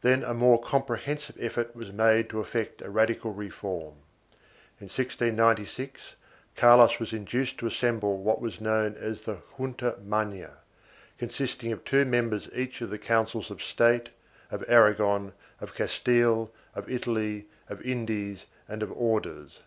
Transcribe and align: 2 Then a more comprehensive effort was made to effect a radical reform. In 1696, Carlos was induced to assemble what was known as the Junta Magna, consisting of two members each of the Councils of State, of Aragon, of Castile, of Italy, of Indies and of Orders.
2 0.00 0.08
Then 0.08 0.24
a 0.24 0.32
more 0.32 0.58
comprehensive 0.58 1.36
effort 1.38 1.76
was 1.76 1.92
made 1.92 2.30
to 2.30 2.40
effect 2.40 2.80
a 2.80 2.88
radical 2.88 3.30
reform. 3.34 3.96
In 4.80 4.84
1696, 4.88 6.14
Carlos 6.56 6.98
was 6.98 7.12
induced 7.12 7.58
to 7.58 7.66
assemble 7.66 8.16
what 8.16 8.40
was 8.40 8.58
known 8.62 8.94
as 8.96 9.26
the 9.26 9.42
Junta 9.58 9.96
Magna, 10.02 10.52
consisting 11.18 11.72
of 11.72 11.84
two 11.84 12.06
members 12.06 12.48
each 12.54 12.80
of 12.80 12.88
the 12.88 12.96
Councils 12.96 13.50
of 13.50 13.62
State, 13.62 14.08
of 14.50 14.64
Aragon, 14.66 15.34
of 15.60 15.74
Castile, 15.74 16.50
of 16.74 16.88
Italy, 16.90 17.44
of 17.68 17.82
Indies 17.82 18.46
and 18.66 18.82
of 18.82 18.90
Orders. 18.92 19.60